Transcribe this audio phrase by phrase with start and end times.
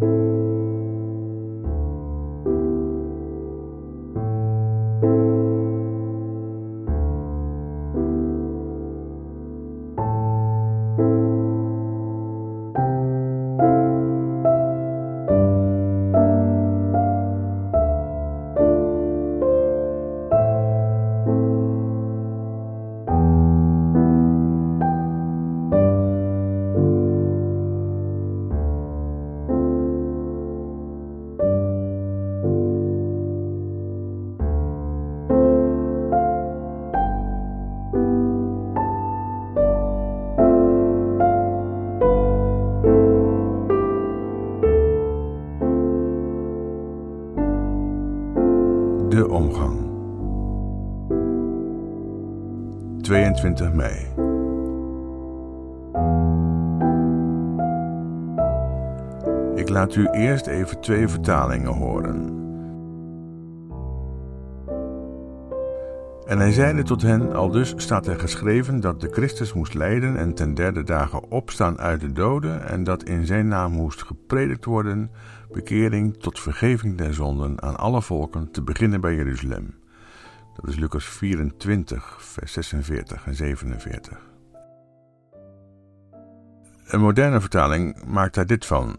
[0.00, 0.27] De
[53.08, 53.94] 22 mei.
[59.54, 62.36] Ik laat u eerst even twee vertalingen horen.
[66.26, 70.16] En hij zeide tot hen, al dus staat er geschreven dat de Christus moest lijden
[70.16, 74.64] en ten derde dagen opstaan uit de doden en dat in zijn naam moest gepredikt
[74.64, 75.10] worden
[75.52, 79.74] bekering tot vergeving der zonden aan alle volken, te beginnen bij Jeruzalem.
[80.60, 84.18] Dat is Lucas 24, vers 46 en 47.
[86.84, 88.98] Een moderne vertaling maakt daar dit van.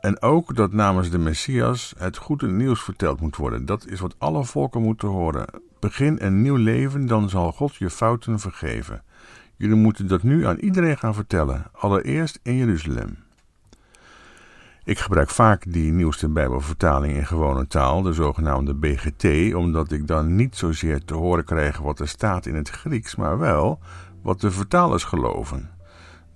[0.00, 3.66] En ook dat namens de Messias het goede nieuws verteld moet worden.
[3.66, 5.46] Dat is wat alle volken moeten horen.
[5.78, 9.04] Begin een nieuw leven, dan zal God je fouten vergeven.
[9.56, 13.16] Jullie moeten dat nu aan iedereen gaan vertellen, allereerst in Jeruzalem.
[14.84, 20.36] Ik gebruik vaak die nieuwste Bijbelvertaling in gewone taal, de zogenaamde BGT, omdat ik dan
[20.36, 23.78] niet zozeer te horen krijg wat er staat in het Grieks, maar wel
[24.22, 25.70] wat de vertalers geloven.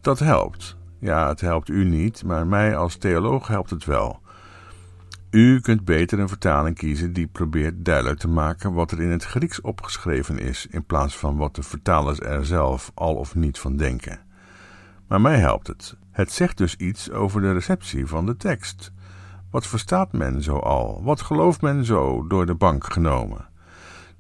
[0.01, 0.77] Dat helpt.
[0.99, 4.21] Ja, het helpt u niet, maar mij als theoloog helpt het wel.
[5.31, 9.25] U kunt beter een vertaling kiezen die probeert duidelijk te maken wat er in het
[9.25, 13.77] Grieks opgeschreven is, in plaats van wat de vertalers er zelf al of niet van
[13.77, 14.26] denken.
[15.09, 15.97] Maar mij helpt het.
[16.11, 18.93] Het zegt dus iets over de receptie van de tekst.
[19.51, 21.01] Wat verstaat men zo al?
[21.03, 23.49] Wat gelooft men zo door de bank genomen?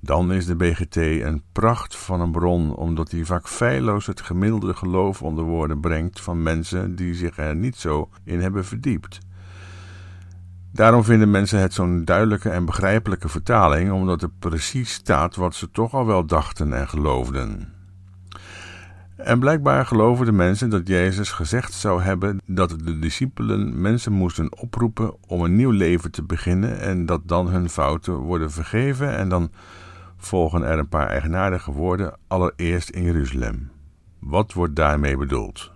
[0.00, 4.74] Dan is de BGT een pracht van een bron, omdat hij vaak feilloos het gemiddelde
[4.74, 9.18] geloof onder woorden brengt van mensen die zich er niet zo in hebben verdiept.
[10.72, 15.70] Daarom vinden mensen het zo'n duidelijke en begrijpelijke vertaling, omdat er precies staat wat ze
[15.70, 17.75] toch al wel dachten en geloofden.
[19.16, 24.58] En blijkbaar geloven de mensen dat Jezus gezegd zou hebben dat de discipelen mensen moesten
[24.58, 29.28] oproepen om een nieuw leven te beginnen en dat dan hun fouten worden vergeven en
[29.28, 29.50] dan
[30.16, 33.70] volgen er een paar eigenaardige woorden, allereerst in Jeruzalem.
[34.18, 35.72] Wat wordt daarmee bedoeld?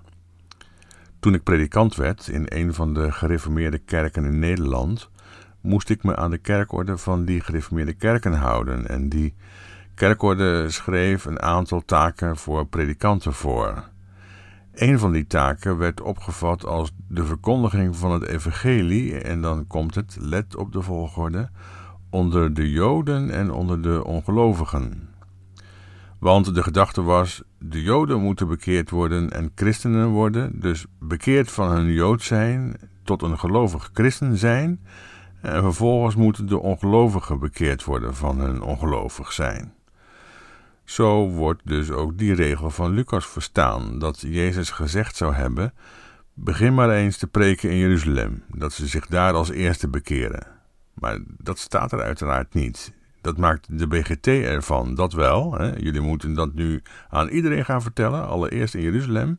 [1.20, 5.10] Toen ik predikant werd in een van de gereformeerde kerken in Nederland,
[5.60, 9.34] moest ik me aan de kerkorde van die gereformeerde kerken houden en die
[10.00, 13.88] kerkorde schreef een aantal taken voor predikanten voor.
[14.74, 19.94] Een van die taken werd opgevat als de verkondiging van het evangelie en dan komt
[19.94, 21.48] het, let op de volgorde,
[22.10, 25.08] onder de Joden en onder de ongelovigen.
[26.18, 31.70] Want de gedachte was, de Joden moeten bekeerd worden en christenen worden, dus bekeerd van
[31.70, 34.80] hun Jood zijn tot een gelovig christen zijn,
[35.40, 39.78] en vervolgens moeten de ongelovigen bekeerd worden van hun ongelovig zijn.
[40.84, 45.72] Zo wordt dus ook die regel van Lucas verstaan, dat Jezus gezegd zou hebben:
[46.34, 50.46] Begin maar eens te preken in Jeruzalem, dat ze zich daar als eerste bekeren.
[50.94, 52.92] Maar dat staat er uiteraard niet.
[53.20, 55.54] Dat maakt de BGT ervan, dat wel.
[55.54, 55.76] Hè.
[55.76, 59.38] Jullie moeten dat nu aan iedereen gaan vertellen, allereerst in Jeruzalem.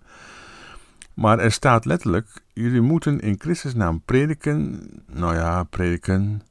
[1.13, 4.81] Maar er staat letterlijk: jullie moeten in Christus naam prediken.
[5.07, 6.41] Nou ja, prediken.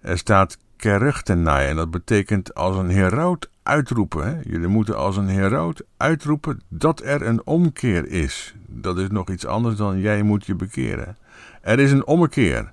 [0.00, 4.26] Er staat en dat betekent als een heraut uitroepen.
[4.26, 4.40] Hè?
[4.50, 8.54] Jullie moeten als een heraut uitroepen dat er een omkeer is.
[8.66, 11.16] Dat is nog iets anders dan jij moet je bekeren.
[11.60, 12.72] Er is een ommekeer.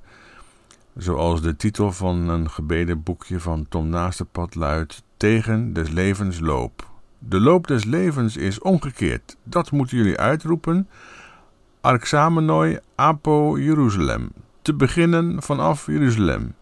[0.96, 6.90] Zoals de titel van een gebedenboekje van Tom Naastenpad luidt: Tegen des levens loop.
[7.20, 9.38] De loop des levens is omgekeerd.
[9.44, 10.88] Dat moeten jullie uitroepen.
[11.82, 14.32] Arxamenoi apo Jeruzalem.
[14.62, 16.54] Te beginnen vanaf Jeruzalem.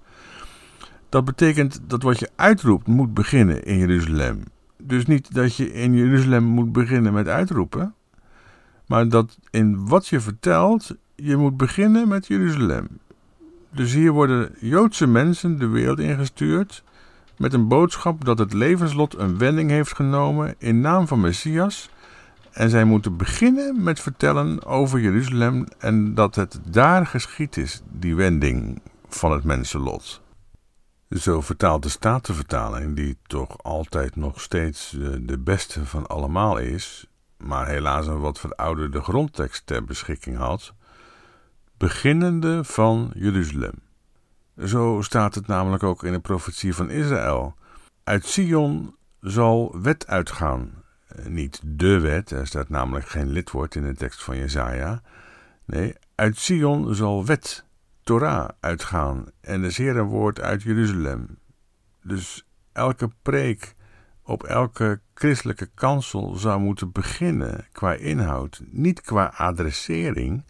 [1.10, 4.44] Dat betekent dat wat je uitroept moet beginnen in Jeruzalem.
[4.78, 7.94] Dus niet dat je in Jeruzalem moet beginnen met uitroepen,
[8.88, 12.88] maar dat in wat je vertelt, je moet beginnen met Jeruzalem.
[13.72, 16.84] Dus hier worden Joodse mensen de wereld ingestuurd
[17.38, 21.90] met een boodschap dat het levenslot een wending heeft genomen in naam van Messias
[22.52, 28.16] En zij moeten beginnen met vertellen over Jeruzalem en dat het daar geschied is, die
[28.16, 30.22] wending van het mensenlot.
[31.10, 37.08] Zo vertaalt de Statenvertaling, die toch altijd nog steeds eh, de beste van allemaal is,
[37.38, 40.74] maar helaas een wat verouderde grondtekst ter beschikking had,
[41.78, 43.74] beginnende van Jeruzalem.
[44.66, 47.56] Zo staat het namelijk ook in de profetie van Israël.
[48.04, 50.84] Uit Sion zal wet uitgaan.
[51.08, 55.02] Eh, niet de wet, er staat namelijk geen lidwoord in de tekst van Jezaja.
[55.66, 57.66] Nee, uit Sion zal wet,
[58.10, 61.38] Torah, uitgaan en de Heer woord uit Jeruzalem.
[62.04, 63.76] Dus elke preek
[64.24, 70.46] op elke christelijke kansel zou moeten beginnen qua inhoud, niet qua adressering,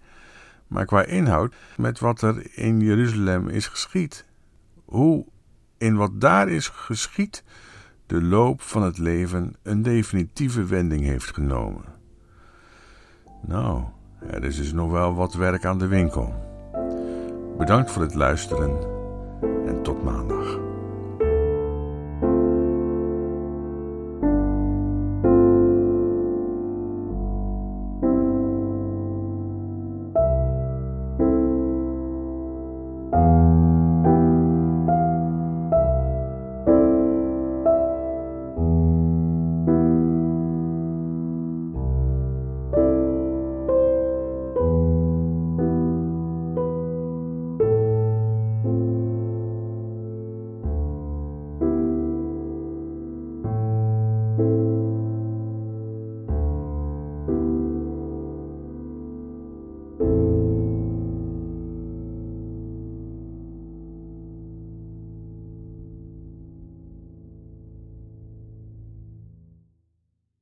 [0.68, 4.26] maar qua inhoud met wat er in Jeruzalem is geschied.
[4.86, 5.26] Hoe
[5.78, 7.44] in wat daar is geschied
[8.06, 11.86] de loop van het leven een definitieve wending heeft genomen.
[13.42, 13.84] Nou,
[14.20, 16.49] er is dus nog wel wat werk aan de winkel.
[17.60, 18.78] Bedankt voor het luisteren
[19.68, 20.39] en tot maandag.